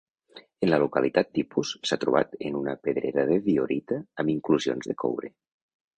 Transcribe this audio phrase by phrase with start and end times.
[0.61, 5.35] En la localitat tipus s'ha trobat en una pedrera de diorita amb inclusions de coure.